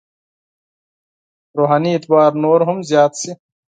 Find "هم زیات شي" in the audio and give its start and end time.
2.67-3.31